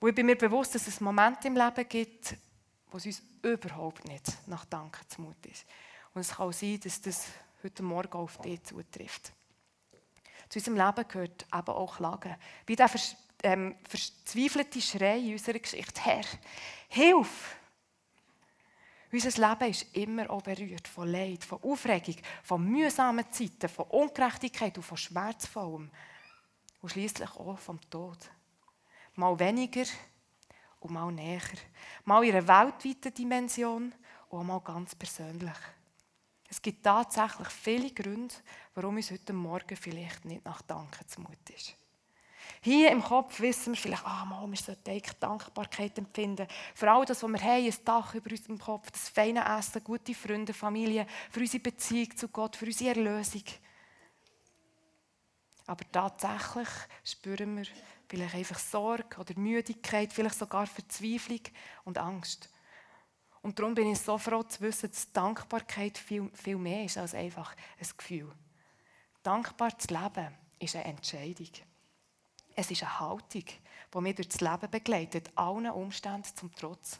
Wo 0.00 0.08
ich 0.08 0.14
bin 0.14 0.26
mir 0.26 0.36
bewusst, 0.36 0.74
dass 0.74 0.86
es 0.86 1.00
Momente 1.00 1.48
im 1.48 1.56
Leben 1.56 1.88
gibt, 1.88 2.36
wo 2.90 2.98
es 2.98 3.06
uns 3.06 3.22
überhaupt 3.42 4.06
nicht 4.06 4.46
nach 4.46 4.64
Danken 4.66 5.08
zumut 5.08 5.44
ist. 5.46 5.64
Und 6.12 6.20
es 6.20 6.30
kann 6.34 6.48
auch 6.48 6.52
sein, 6.52 6.78
dass 6.80 7.00
das 7.00 7.26
heute 7.62 7.82
Morgen 7.82 8.12
auf 8.12 8.38
dich 8.38 8.62
zutrifft. 8.62 9.32
Zu 10.48 10.58
unserem 10.58 10.76
Leben 10.76 11.08
gehört 11.08 11.46
eben 11.52 11.68
auch 11.68 11.96
Klagen. 11.96 12.36
Wie 12.66 12.76
der 12.76 12.90
ähm, 13.42 13.76
verzweifelte 13.88 14.80
Schrei 14.80 15.18
in 15.18 15.32
unserer 15.32 15.58
Geschichte. 15.58 16.00
Herr, 16.02 16.24
hilf! 16.88 17.56
Unser 19.12 19.48
Leben 19.48 19.70
ist 19.70 19.94
immer 19.96 20.28
auch 20.30 20.42
berührt 20.42 20.88
von 20.88 21.10
Leid, 21.10 21.44
von 21.44 21.62
Aufregung, 21.62 22.16
von 22.42 22.64
mühsamen 22.64 23.30
Zeiten, 23.30 23.68
von 23.68 23.86
Ungerechtigkeit 23.86 24.76
und 24.76 24.82
von 24.82 24.96
Schmerzvollem. 24.96 25.90
Und 26.82 26.88
schließlich 26.90 27.30
auch 27.30 27.58
vom 27.58 27.80
Tod. 27.88 28.18
Mal 29.14 29.38
weniger 29.38 29.84
und 30.80 30.92
mal 30.92 31.10
näher. 31.12 31.40
Mal 32.04 32.24
in 32.24 32.36
einer 32.36 32.46
weltweiten 32.48 33.14
Dimension 33.14 33.94
und 34.28 34.46
mal 34.46 34.60
ganz 34.60 34.94
persönlich. 34.94 35.56
Es 36.48 36.62
gibt 36.62 36.84
tatsächlich 36.84 37.48
viele 37.48 37.90
Gründe, 37.92 38.34
warum 38.74 38.96
uns 38.96 39.10
heute 39.10 39.32
Morgen 39.32 39.76
vielleicht 39.76 40.24
nicht 40.24 40.44
nach 40.44 40.62
Danken 40.62 41.08
zumut 41.08 41.50
ist. 41.54 41.76
Hier 42.66 42.90
im 42.90 43.00
Kopf 43.00 43.38
wissen 43.38 43.74
wir 43.74 43.80
vielleicht, 43.80 44.04
ah, 44.04 44.24
mal, 44.24 44.44
wir 44.50 44.58
sollten 44.58 45.00
Dankbarkeit 45.20 45.96
empfinden. 45.98 46.48
Für 46.74 46.90
all 46.90 47.04
das, 47.04 47.22
was 47.22 47.30
wir 47.30 47.40
haben, 47.40 47.64
ein 47.64 47.74
Dach 47.84 48.12
über 48.12 48.28
unserem 48.28 48.58
Kopf, 48.58 48.90
das 48.90 49.08
feine 49.08 49.44
Essen, 49.56 49.84
gute 49.84 50.12
Freunde, 50.14 50.52
Familie, 50.52 51.06
für 51.30 51.38
unsere 51.38 51.62
Beziehung 51.62 52.16
zu 52.16 52.26
Gott, 52.26 52.56
für 52.56 52.66
unsere 52.66 52.98
Erlösung. 52.98 53.44
Aber 55.68 55.84
tatsächlich 55.92 56.68
spüren 57.04 57.58
wir 57.58 57.66
vielleicht 58.08 58.34
einfach 58.34 58.58
Sorge 58.58 59.16
oder 59.20 59.38
Müdigkeit, 59.38 60.12
vielleicht 60.12 60.34
sogar 60.36 60.66
Verzweiflung 60.66 61.42
und 61.84 61.98
Angst. 61.98 62.50
Und 63.42 63.60
darum 63.60 63.76
bin 63.76 63.92
ich 63.92 64.00
so 64.00 64.18
froh 64.18 64.42
zu 64.42 64.62
wissen, 64.62 64.90
dass 64.90 65.12
Dankbarkeit 65.12 65.96
viel, 65.96 66.28
viel 66.34 66.56
mehr 66.56 66.82
ist 66.84 66.98
als 66.98 67.14
einfach 67.14 67.54
ein 67.78 67.88
Gefühl. 67.96 68.32
Dankbar 69.22 69.78
zu 69.78 69.94
leben 69.94 70.34
ist 70.58 70.74
eine 70.74 70.86
Entscheidung. 70.86 71.50
Es 72.58 72.70
ist 72.70 72.82
eine 72.82 72.98
Haltung, 73.00 73.44
die 73.44 74.00
mich 74.00 74.14
durch 74.14 74.28
das 74.28 74.40
Leben 74.40 74.70
begleitet, 74.70 75.30
allen 75.34 75.70
Umständen 75.70 76.34
zum 76.34 76.52
Trotz. 76.54 76.98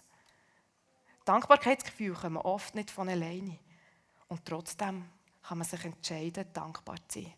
Dankbarkeitsgefühle 1.25 2.15
kommen 2.15 2.37
oft 2.37 2.75
nicht 2.75 2.91
von 2.91 3.09
alleine. 3.09 3.59
Und 4.29 4.45
trotzdem 4.45 5.09
kann 5.43 5.59
man 5.59 5.67
sich 5.67 5.83
entscheiden, 5.85 6.53
dankbar 6.53 6.97
zu 7.09 7.23
sein. 7.23 7.33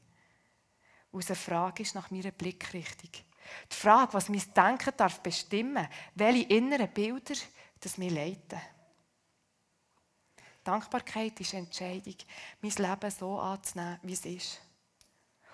Unsere 1.12 1.36
Frage 1.36 1.84
ist 1.84 1.94
nach 1.94 2.10
meiner 2.10 2.32
Blickrichtung. 2.32 3.10
Die 3.70 3.76
Frage, 3.76 4.12
was 4.14 4.28
mein 4.28 4.42
Denken 4.54 4.92
darf 4.96 5.20
bestimmen, 5.20 5.88
welche 6.14 6.48
inneren 6.48 6.92
Bilder 6.92 7.34
das 7.80 7.98
mir 7.98 8.10
leiten. 8.10 8.60
Dankbarkeit 10.64 11.38
ist 11.40 11.54
eine 11.54 11.66
Entscheidung, 11.66 12.16
mein 12.60 12.72
Leben 12.72 13.10
so 13.10 13.38
anzunehmen, 13.38 14.00
wie 14.02 14.12
es 14.12 14.26
ist. 14.26 14.60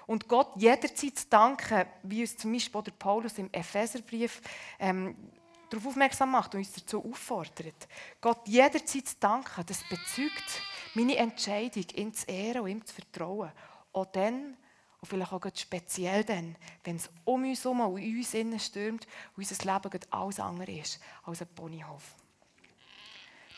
Und 0.06 0.28
Gott 0.28 0.52
jederzeit 0.56 1.18
zu 1.18 1.28
danken, 1.28 1.86
wie 2.02 2.22
uns 2.22 2.36
zum 2.36 2.52
Beispiel 2.52 2.82
Paulus 2.98 3.38
im 3.38 3.50
Epheserbrief 3.52 4.40
ähm, 4.78 5.16
darauf 5.70 5.86
aufmerksam 5.86 6.30
macht 6.30 6.54
und 6.54 6.60
uns 6.60 6.72
dazu 6.72 7.04
auffordert. 7.04 7.88
Gott 8.20 8.46
jederzeit 8.46 9.08
zu 9.08 9.16
danken, 9.18 9.64
das 9.66 9.82
bezeugt 9.88 10.62
meine 10.94 11.16
Entscheidung, 11.16 11.84
ihm 11.94 12.12
zu 12.12 12.26
ehren 12.28 12.62
und 12.62 12.68
ihm 12.68 12.86
zu 12.86 12.94
vertrauen. 12.94 13.50
Auch 13.92 14.06
dann, 14.06 14.56
und 15.00 15.08
vielleicht 15.08 15.32
auch 15.32 15.42
speziell 15.54 16.24
dann, 16.24 16.56
wenn 16.84 16.96
es 16.96 17.10
um 17.24 17.44
uns 17.44 17.64
herum 17.64 17.80
und 17.80 17.98
in 17.98 18.16
uns 18.16 18.34
innen 18.34 18.60
stürmt 18.60 19.06
und 19.36 19.50
unser 19.50 19.64
Leben 19.64 20.00
alles 20.10 20.40
andere 20.40 20.72
ist 20.72 21.00
als 21.24 21.42
ein 21.42 21.48
Ponyhof. 21.48 22.23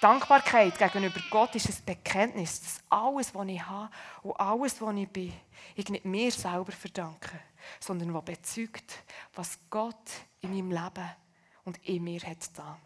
Dankbarkeit 0.00 0.78
gegenüber 0.78 1.20
Gott 1.30 1.54
ist 1.54 1.68
ein 1.70 1.84
Bekenntnis, 1.86 2.60
dass 2.60 2.80
alles, 2.90 3.34
was 3.34 3.48
ich 3.48 3.64
habe 3.64 3.90
und 4.22 4.38
alles, 4.38 4.80
was 4.82 4.94
ich 4.94 5.08
bin, 5.08 5.32
ich 5.74 5.88
nicht 5.88 6.04
mir 6.04 6.30
selber 6.30 6.72
verdanke, 6.72 7.40
sondern 7.80 8.12
was 8.12 8.24
bezeugt, 8.24 9.02
was 9.34 9.58
Gott 9.70 10.10
in 10.40 10.50
meinem 10.50 10.70
Leben 10.70 11.10
und 11.64 11.78
in 11.88 12.04
mir 12.04 12.20
hat 12.20 12.58
da. 12.58 12.78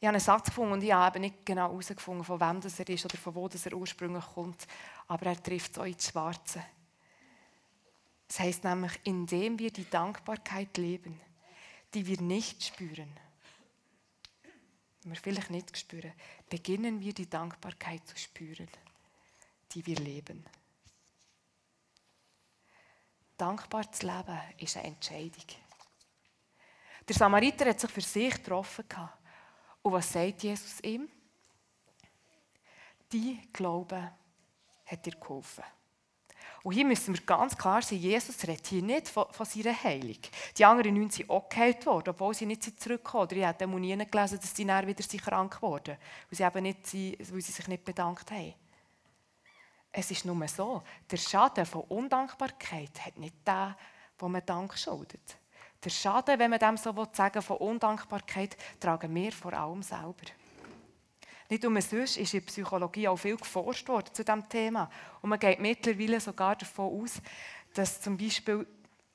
Ich 0.00 0.06
habe 0.06 0.16
einen 0.16 0.20
Satz 0.20 0.48
gefunden 0.48 0.74
und 0.74 0.82
ich 0.82 0.92
habe 0.92 1.18
nicht 1.18 1.46
genau 1.46 1.70
herausgefunden, 1.70 2.24
von 2.24 2.38
wem 2.38 2.60
das 2.60 2.78
er 2.78 2.88
ist 2.90 3.06
oder 3.06 3.16
von 3.16 3.34
wo 3.34 3.48
das 3.48 3.64
er 3.64 3.72
ursprünglich 3.72 4.24
kommt, 4.34 4.66
aber 5.08 5.26
er 5.26 5.42
trifft 5.42 5.78
euch 5.78 5.92
ins 5.92 6.08
Schwarze. 6.08 6.62
Es 8.28 8.38
heißt 8.38 8.64
nämlich, 8.64 8.92
indem 9.04 9.58
wir 9.58 9.70
die 9.70 9.88
Dankbarkeit 9.88 10.76
leben, 10.76 11.18
die 11.94 12.06
wir 12.06 12.20
nicht 12.20 12.64
spüren, 12.64 13.08
die 15.02 15.08
wir 15.08 15.16
vielleicht 15.16 15.50
nicht 15.50 15.78
spüren, 15.78 16.12
beginnen 16.50 17.00
wir 17.00 17.14
die 17.14 17.30
Dankbarkeit 17.30 18.06
zu 18.08 18.16
spüren, 18.16 18.68
die 19.72 19.86
wir 19.86 19.96
leben. 19.96 20.44
Dankbar 23.36 23.90
zu 23.92 24.06
leben 24.06 24.40
ist 24.58 24.76
eine 24.76 24.88
Entscheidung. 24.88 25.44
Der 27.06 27.16
Samariter 27.16 27.66
hat 27.66 27.80
sich 27.80 27.90
für 27.90 28.00
sich 28.00 28.34
getroffen. 28.34 28.84
Und 29.82 29.92
was 29.92 30.12
sagt 30.12 30.42
Jesus 30.42 30.80
ihm? 30.80 31.08
Die 33.12 33.40
Glaube 33.52 34.12
hat 34.86 35.04
dir 35.04 35.12
geholfen. 35.12 35.64
Und 36.64 36.72
hier 36.72 36.86
müssen 36.86 37.14
wir 37.14 37.20
ganz 37.26 37.54
klar 37.58 37.82
sein, 37.82 37.98
Jesus 37.98 38.42
redet 38.42 38.66
hier 38.66 38.80
nicht 38.80 39.10
von, 39.10 39.26
von 39.30 39.44
seiner 39.44 39.84
Heilung. 39.84 40.16
Die 40.56 40.64
anderen 40.64 40.94
neun 40.94 41.10
sind 41.10 41.28
auch 41.28 41.46
geheilt 41.46 41.84
worden, 41.84 42.08
obwohl 42.08 42.32
sie 42.32 42.46
nicht 42.46 42.80
zurückgekommen 42.80 43.28
sind. 43.28 43.38
Ich 43.40 43.44
habe 43.44 43.66
nie 43.66 43.94
gelesen, 43.94 44.40
dass 44.40 44.56
sie 44.56 44.64
dann 44.64 44.86
wieder 44.86 45.18
krank 45.18 45.60
wurden, 45.60 45.98
weil 46.30 46.36
sie, 46.36 46.42
eben 46.42 46.62
nicht, 46.62 47.30
weil 47.30 47.42
sie 47.42 47.52
sich 47.52 47.68
nicht 47.68 47.84
bedankt 47.84 48.30
haben. 48.30 48.54
Es 49.92 50.10
ist 50.10 50.24
nur 50.24 50.48
so, 50.48 50.82
der 51.10 51.18
Schaden 51.18 51.66
von 51.66 51.82
Undankbarkeit 51.82 52.98
hat 53.04 53.18
nicht 53.18 53.46
der, 53.46 53.76
wo 54.18 54.26
man 54.30 54.44
Dank 54.46 54.78
schuldet. 54.78 55.36
Der 55.84 55.90
Schaden, 55.90 56.38
wenn 56.38 56.50
man 56.50 56.60
dem 56.60 56.78
so 56.78 56.94
sagen 57.12 57.34
will, 57.34 57.42
von 57.42 57.58
Undankbarkeit, 57.58 58.56
tragen 58.80 59.14
wir 59.14 59.32
vor 59.32 59.52
allem 59.52 59.82
selber. 59.82 60.24
Nicht 61.48 61.64
umsonst 61.64 62.16
ist 62.16 62.34
in 62.34 62.40
der 62.40 62.46
Psychologie 62.46 63.08
auch 63.08 63.16
viel 63.16 63.36
geforscht 63.36 63.88
worden 63.88 64.12
zu 64.12 64.24
diesem 64.24 64.48
Thema. 64.48 64.90
Und 65.20 65.30
man 65.30 65.38
geht 65.38 65.60
mittlerweile 65.60 66.20
sogar 66.20 66.56
davon 66.56 67.02
aus, 67.02 67.20
dass 67.74 68.00
zum 68.00 68.16
Beispiel 68.16 68.66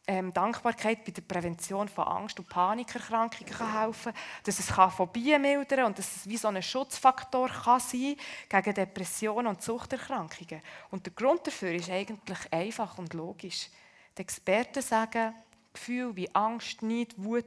ähm, 0.09 0.33
Dankbarkeit 0.33 1.05
bei 1.05 1.11
der 1.11 1.21
Prävention 1.21 1.87
von 1.87 2.07
Angst- 2.07 2.39
und 2.39 2.49
Panikerkrankungen 2.49 3.53
kann 3.53 3.79
helfen 3.79 4.11
kann, 4.11 4.21
dass 4.43 4.57
es 4.57 4.71
Phobien 4.71 5.39
mildern 5.39 5.85
und 5.85 5.99
dass 5.99 6.15
es 6.15 6.27
wie 6.27 6.37
so 6.37 6.47
ein 6.47 6.63
Schutzfaktor 6.63 7.47
kann 7.47 7.79
sein 7.79 8.15
gegen 8.49 8.73
Depressionen 8.73 9.47
und 9.47 9.61
Suchterkrankungen. 9.61 10.61
Und 10.89 11.05
der 11.05 11.13
Grund 11.13 11.45
dafür 11.45 11.73
ist 11.73 11.91
eigentlich 11.91 12.51
einfach 12.51 12.97
und 12.97 13.13
logisch. 13.13 13.69
Die 14.17 14.21
Experten 14.21 14.81
sagen, 14.81 15.35
Gefühle 15.73 16.15
wie 16.15 16.33
Angst, 16.33 16.81
Neid, 16.81 17.13
Wut 17.17 17.45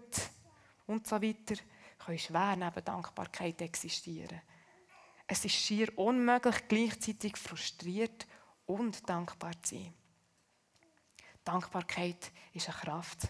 und 0.87 1.07
so 1.07 1.19
können 1.19 2.19
schwer 2.19 2.57
neben 2.57 2.85
Dankbarkeit 2.85 3.61
existieren. 3.61 4.41
Es 5.33 5.47
ist 5.47 5.55
schier 5.55 5.89
unmöglich, 5.97 6.69
gleichzeitig 6.69 7.39
frustriert 7.39 8.27
und 8.67 9.09
dankbar 9.09 9.53
zu 9.63 9.77
sein. 9.77 9.95
Dankbarkeit 11.43 12.31
ist 12.53 12.69
eine 12.69 12.77
Kraft. 12.77 13.21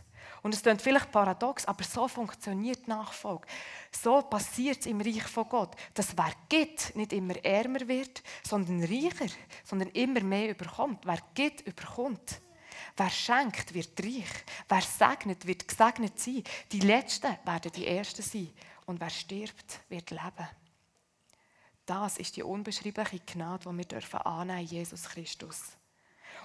Und 0.43 0.53
es 0.53 0.63
klingt 0.63 0.83
vielleicht 0.83 1.13
paradox, 1.13 1.65
aber 1.65 1.85
so 1.85 2.09
funktioniert 2.09 2.89
Nachfolge. 2.89 3.47
So 3.93 4.21
passiert 4.21 4.81
es 4.81 4.87
im 4.87 5.01
Reich 5.01 5.23
von 5.23 5.49
Gott, 5.49 5.77
dass 5.95 6.17
wer 6.17 6.33
gibt, 6.49 6.97
nicht 6.97 7.13
immer 7.13 7.37
ärmer 7.45 7.87
wird, 7.87 8.25
sondern 8.43 8.83
reicher, 8.83 9.33
sondern 9.63 9.91
immer 9.91 10.23
mehr 10.23 10.51
überkommt. 10.51 11.07
Wer 11.07 11.21
gibt, 11.35 11.61
überkommt. 11.61 12.43
Wer 12.97 13.11
schenkt, 13.11 13.75
wird 13.75 14.01
reich. 14.03 14.45
Wer 14.69 14.81
segnet, 14.81 15.47
wird 15.47 15.69
gesegnet 15.69 16.19
sein. 16.19 16.43
Die 16.73 16.81
Letzten 16.81 17.39
werden 17.45 17.71
die 17.71 17.87
Ersten 17.87 18.23
sein. 18.23 18.53
Und 18.87 19.01
wer 19.01 19.11
stirbt, 19.11 19.83
wird 19.89 20.11
leben. 20.11 20.49
Das 21.93 22.17
ist 22.17 22.35
die 22.37 22.43
unbeschreibliche 22.43 23.21
Gnade, 23.21 23.69
die 23.69 23.77
wir 23.77 23.85
dürfen 23.85 24.21
annehmen 24.21 24.65
Jesus 24.65 25.03
Christus. 25.03 25.61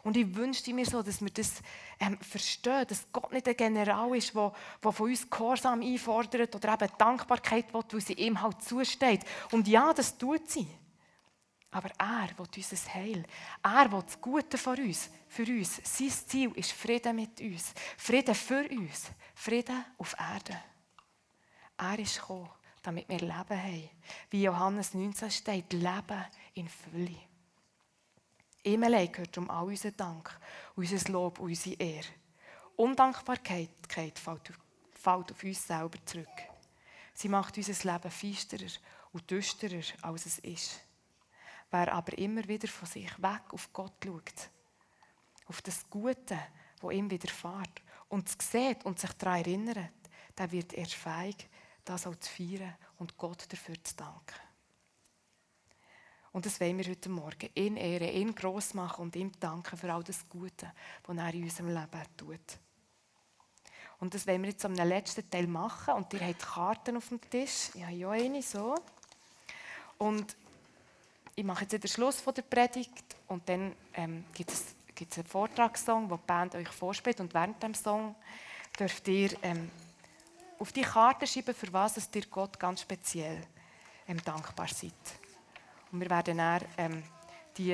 Und 0.03 0.17
ich 0.17 0.35
wünschte 0.35 0.73
mir 0.73 0.85
so, 0.85 1.01
dass 1.01 1.21
wir 1.21 1.29
das 1.29 1.61
ähm, 2.01 2.19
verstehen, 2.19 2.85
dass 2.85 3.07
Gott 3.13 3.31
nicht 3.31 3.47
ein 3.47 3.55
General 3.55 4.13
ist, 4.13 4.35
der, 4.35 4.51
der 4.83 4.91
von 4.91 5.09
uns 5.09 5.29
Gehorsam 5.29 5.81
einfordert 5.81 6.53
oder 6.53 6.73
eben 6.73 6.91
Dankbarkeit 6.97 7.73
will, 7.73 7.83
weil 7.89 8.01
sie 8.01 8.13
ihm 8.15 8.41
halt 8.41 8.61
zusteht. 8.61 9.21
Und 9.51 9.69
ja, 9.69 9.93
das 9.93 10.17
tut 10.17 10.49
sie. 10.49 10.67
Aber 11.71 11.91
er 11.97 12.37
will 12.37 12.47
unser 12.53 12.93
Heil. 12.93 13.23
Er 13.63 13.89
will 13.89 14.03
das 14.03 14.19
Gute 14.19 14.57
für 14.57 14.71
uns. 14.71 15.09
Für 15.29 15.43
uns. 15.43 15.79
Sein 15.81 16.09
Ziel 16.09 16.51
ist 16.55 16.73
Frieden 16.73 17.15
mit 17.15 17.39
uns. 17.39 17.73
Frieden 17.95 18.35
für 18.35 18.67
uns. 18.69 19.11
Frieden 19.33 19.85
auf 19.97 20.13
Erde. 20.19 20.61
Er 21.77 21.99
ist 21.99 22.19
gekommen, 22.19 22.49
damit 22.81 23.09
wir 23.09 23.19
Leben 23.19 23.35
haben. 23.37 23.89
Wie 24.29 24.43
Johannes 24.43 24.93
19 24.93 25.31
steht, 25.31 25.73
Leben 25.73 26.25
in 26.53 26.69
Fülle. 26.69 27.15
Ihm 28.63 28.83
allein 28.83 29.11
gehört 29.11 29.37
um 29.37 29.49
all 29.49 29.65
unseren 29.65 29.95
Dank, 29.95 30.39
unser 30.75 31.11
Lob 31.11 31.39
unsere 31.39 31.75
Ehre. 31.75 32.07
Undankbarkeit 32.75 33.69
fällt 33.87 34.19
auf 35.31 35.43
uns 35.43 35.65
selber 35.65 35.97
zurück. 36.05 36.27
Sie 37.13 37.29
macht 37.29 37.57
unser 37.57 37.93
Leben 37.93 38.11
feisterer 38.11 38.71
und 39.13 39.29
düsterer, 39.31 39.81
als 40.01 40.25
es 40.25 40.39
ist. 40.39 40.81
Wer 41.71 41.91
aber 41.93 42.17
immer 42.17 42.47
wieder 42.47 42.67
von 42.67 42.87
sich 42.87 43.11
weg 43.21 43.41
auf 43.51 43.71
Gott 43.73 43.93
schaut, 44.03 44.49
auf 45.47 45.61
das 45.61 45.89
Gute, 45.89 46.37
das 46.81 46.91
ihm 46.91 47.09
widerfährt, 47.09 47.81
und 48.09 48.27
es 48.27 48.51
sieht 48.51 48.85
und 48.85 48.99
sich 48.99 49.11
daran 49.13 49.39
erinnert, 49.39 49.91
der 50.37 50.51
wird 50.51 50.73
erst 50.73 50.93
fähig, 50.93 51.47
das 51.89 52.07
auch 52.07 52.15
zu 52.15 52.29
feiern 52.29 52.75
und 52.99 53.17
Gott 53.17 53.51
dafür 53.51 53.75
zu 53.83 53.95
danken. 53.95 54.35
Und 56.31 56.45
das 56.45 56.59
wollen 56.59 56.77
wir 56.77 56.85
heute 56.85 57.09
Morgen. 57.09 57.49
Ihn 57.55 57.77
ehren, 57.77 58.09
ihn 58.09 58.35
gross 58.35 58.73
machen 58.73 59.03
und 59.03 59.15
ihm 59.15 59.31
danken 59.39 59.77
für 59.77 59.91
all 59.91 60.03
das 60.03 60.27
Gute, 60.29 60.71
was 61.05 61.17
er 61.17 61.33
in 61.33 61.43
unserem 61.43 61.69
Leben 61.69 62.03
tut. 62.15 62.59
Und 63.99 64.13
das 64.13 64.27
wollen 64.27 64.43
wir 64.43 64.49
jetzt 64.49 64.63
am 64.63 64.75
letzten 64.75 65.27
Teil 65.29 65.47
machen. 65.47 65.95
Und 65.95 66.13
ihr 66.13 66.19
habt 66.19 66.39
Karten 66.39 66.97
auf 66.97 67.07
dem 67.07 67.21
Tisch. 67.21 67.69
Habe 67.81 67.93
ja 67.93 68.09
eine 68.11 68.43
so. 68.43 68.75
Und 69.97 70.35
ich 71.35 71.43
mache 71.43 71.63
jetzt 71.63 71.83
den 71.83 71.87
Schluss 71.87 72.23
der 72.23 72.41
Predigt 72.43 73.15
und 73.27 73.47
dann 73.49 73.75
ähm, 73.93 74.25
gibt 74.33 74.51
es 74.51 74.75
gibt 74.93 75.15
einen 75.17 75.27
Vortragssong, 75.27 76.09
den 76.09 76.17
die 76.17 76.23
Band 76.25 76.55
euch 76.55 76.67
vorspielt 76.69 77.19
und 77.19 77.33
während 77.33 77.61
dem 77.61 77.73
Song 77.73 78.15
dürft 78.79 79.07
ihr 79.07 79.31
ähm, 79.43 79.69
auf 80.59 80.71
die 80.71 80.81
Karte 80.81 81.27
schreiben, 81.27 81.53
für 81.53 81.71
was 81.71 81.97
es 81.97 82.09
dir 82.09 82.23
Gott 82.29 82.59
ganz 82.59 82.81
speziell 82.81 83.41
ähm, 84.07 84.23
dankbar 84.23 84.67
seid. 84.67 84.93
Und 85.91 86.01
wir 86.01 86.09
werden 86.09 86.37
dann 86.37 86.61
ähm, 86.77 87.03
die, 87.57 87.71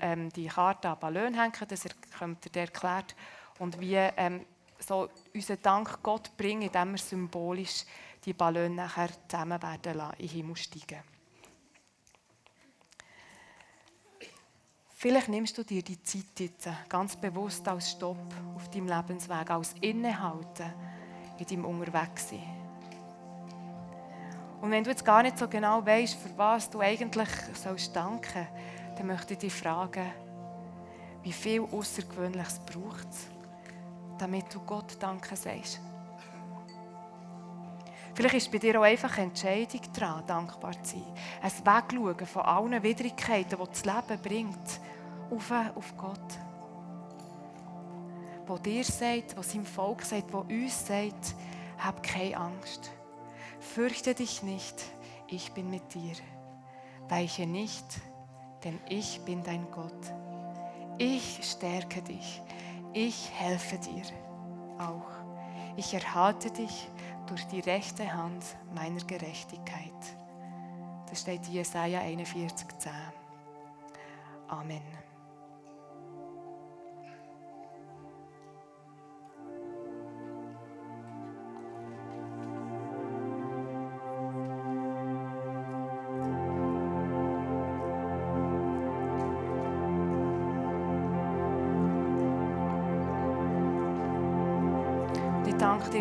ähm, 0.00 0.30
die 0.30 0.46
Karte 0.46 0.88
an 0.88 0.98
Ballon 0.98 1.34
hängen, 1.34 1.52
das 1.68 1.84
kommt 2.18 2.46
ihr 2.46 2.62
erklärt, 2.62 3.14
und 3.58 3.78
wie 3.80 3.94
ähm, 3.94 4.46
so 4.78 5.08
unseren 5.34 5.62
Dank 5.62 6.02
Gott 6.02 6.36
bringen, 6.36 6.62
indem 6.62 6.92
wir 6.92 6.98
symbolisch 6.98 7.84
die 8.24 8.32
Ballon 8.32 8.74
nachher 8.74 9.10
zusammen 9.28 9.62
werden 9.62 9.96
lassen, 9.96 10.16
in 10.18 10.26
den 10.26 10.36
Himmel 10.36 10.56
steigen. 10.56 11.02
Vielleicht 14.96 15.28
nimmst 15.28 15.56
du 15.56 15.64
dir 15.64 15.82
die 15.82 16.02
Zeit 16.02 16.38
jetzt 16.38 16.68
ganz 16.88 17.16
bewusst 17.16 17.66
als 17.66 17.92
Stopp 17.92 18.34
auf 18.54 18.68
deinem 18.68 18.88
Lebensweg, 18.88 19.50
als 19.50 19.74
Innehalten 19.80 20.74
in 21.40 21.46
deinem 21.46 21.64
Unterwegssein. 21.64 22.42
Und 24.60 24.70
wenn 24.70 24.84
du 24.84 24.90
jetzt 24.90 25.04
gar 25.04 25.22
nicht 25.22 25.38
so 25.38 25.48
genau 25.48 25.84
weißt, 25.84 26.14
für 26.14 26.36
was 26.36 26.68
du 26.68 26.80
eigentlich 26.80 27.28
sollst 27.54 27.96
danken, 27.96 28.46
dann 28.96 29.06
möchte 29.06 29.32
ich 29.32 29.40
dich 29.40 29.54
fragen, 29.54 30.06
wie 31.22 31.32
viel 31.32 31.62
Außergewöhnliches 31.62 32.60
braucht 32.60 33.08
es, 33.10 33.26
damit 34.18 34.54
du 34.54 34.60
Gott 34.60 34.96
Danke 35.00 35.34
sagst. 35.34 35.80
Vielleicht 38.14 38.34
ist 38.34 38.52
bei 38.52 38.58
dir 38.58 38.78
auch 38.78 38.84
einfach 38.84 39.16
eine 39.16 39.28
Entscheidung 39.28 39.80
dran, 39.94 40.22
dankbar 40.26 40.72
zu 40.82 40.96
sein. 40.96 41.04
Ein 41.40 41.50
Wegschauen 41.50 42.26
von 42.26 42.42
allen 42.42 42.82
Widrigkeiten, 42.82 43.58
die 43.58 43.70
das 43.70 43.84
Leben 43.84 44.22
bringt, 44.22 44.80
auf 45.30 45.96
Gott. 45.96 46.39
Wo 48.50 48.58
dir 48.58 48.82
sagt, 48.82 49.36
wo 49.36 49.42
seinem 49.42 49.64
Volk 49.64 50.02
sagt, 50.02 50.32
wo 50.32 50.38
uns 50.38 50.84
sagt, 50.84 51.36
hab 51.78 52.02
keine 52.02 52.36
Angst. 52.36 52.90
Fürchte 53.60 54.12
dich 54.12 54.42
nicht, 54.42 54.74
ich 55.28 55.52
bin 55.52 55.70
mit 55.70 55.94
dir. 55.94 56.16
Weiche 57.08 57.46
nicht, 57.46 57.84
denn 58.64 58.80
ich 58.88 59.20
bin 59.20 59.44
dein 59.44 59.70
Gott. 59.70 60.12
Ich 60.98 61.38
stärke 61.44 62.02
dich, 62.02 62.42
ich 62.92 63.30
helfe 63.38 63.78
dir 63.78 64.02
auch. 64.80 65.12
Ich 65.76 65.94
erhalte 65.94 66.50
dich 66.50 66.88
durch 67.28 67.46
die 67.46 67.60
rechte 67.60 68.12
Hand 68.12 68.44
meiner 68.74 69.04
Gerechtigkeit. 69.04 69.92
Das 71.08 71.20
steht 71.20 71.46
in 71.46 71.52
Jesaja 71.52 72.00
41,10. 72.00 72.90
Amen. 74.48 75.09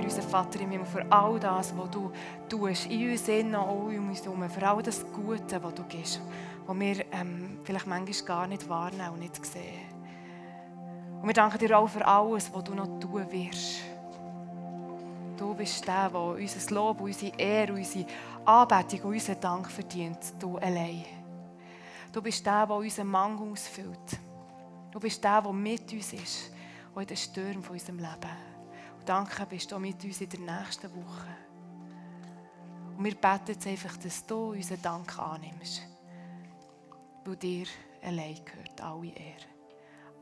Unser 0.09 0.23
Vater 0.23 0.59
im 0.61 0.71
Himmel, 0.71 0.87
für 0.87 1.05
all 1.11 1.39
das, 1.39 1.77
was 1.77 1.89
du 1.91 2.11
tust, 2.49 2.87
in 2.87 3.11
uns 3.11 3.27
innen, 3.27 3.55
auch 3.55 3.89
in 3.89 4.09
uns 4.09 4.23
herum, 4.23 4.49
für 4.49 4.67
all 4.67 4.81
das 4.81 5.05
Gute, 5.11 5.61
was 5.61 5.73
du 5.75 5.83
gibst, 5.83 6.19
was 6.65 6.79
wir 6.79 7.05
ähm, 7.11 7.59
vielleicht 7.63 7.85
manchmal 7.85 8.25
gar 8.25 8.47
nicht 8.47 8.67
wahrnehmen 8.67 9.09
und 9.11 9.19
nicht 9.19 9.45
sehen. 9.45 9.87
Und 11.21 11.27
wir 11.27 11.33
danken 11.33 11.59
dir 11.59 11.77
auch 11.77 11.87
für 11.87 12.05
alles, 12.05 12.51
was 12.51 12.63
du 12.63 12.73
noch 12.73 12.99
tun 12.99 13.31
wirst. 13.31 13.81
Du 15.37 15.53
bist 15.53 15.87
der, 15.87 16.09
der 16.09 16.19
unser 16.19 16.73
Lob, 16.73 17.01
unsere 17.01 17.37
Ehre, 17.37 17.73
unsere 17.73 18.05
Anbetung 18.45 19.01
und 19.01 19.13
unseren 19.13 19.39
Dank 19.39 19.69
verdient. 19.69 20.19
Du 20.39 20.57
allein. 20.57 21.05
Du 22.11 22.21
bist 22.21 22.43
der, 22.45 22.65
der 22.65 22.75
unseren 22.75 23.07
Mangel 23.07 23.51
ausfüllt. 23.51 24.19
Du 24.91 24.99
bist 24.99 25.23
der, 25.23 25.41
der 25.41 25.53
mit 25.53 25.93
uns 25.93 26.13
ist, 26.13 26.51
auch 26.95 27.01
in 27.01 27.07
den 27.07 27.17
Stürmen 27.17 27.63
unserem 27.69 27.99
Leben. 27.99 28.48
Danke, 29.05 29.45
bist 29.45 29.71
du 29.71 29.79
mit 29.79 30.03
uns 30.03 30.21
in 30.21 30.29
der 30.29 30.39
nächsten 30.39 30.93
Woche. 30.95 31.35
Und 32.97 33.03
wir 33.05 33.15
beten 33.15 33.51
jetzt 33.53 33.65
einfach, 33.65 33.97
dass 33.97 34.25
du 34.25 34.51
unseren 34.51 34.81
Dank 34.81 35.17
annimmst. 35.17 35.81
Weil 37.25 37.35
dir 37.37 37.67
allein 38.03 38.39
gehört 38.43 38.81
alle 38.81 39.07
Ehre. 39.07 39.45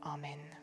Amen. 0.02 0.57